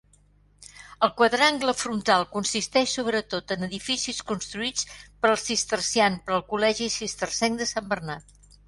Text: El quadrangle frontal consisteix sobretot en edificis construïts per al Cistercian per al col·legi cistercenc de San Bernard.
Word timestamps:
El 1.07 1.11
quadrangle 1.19 1.75
frontal 1.81 2.25
consisteix 2.37 2.95
sobretot 2.99 3.55
en 3.57 3.69
edificis 3.69 4.25
construïts 4.33 4.89
per 5.03 5.33
al 5.35 5.41
Cistercian 5.47 6.21
per 6.25 6.39
al 6.41 6.47
col·legi 6.57 6.93
cistercenc 7.01 7.63
de 7.65 7.75
San 7.77 7.95
Bernard. 7.97 8.39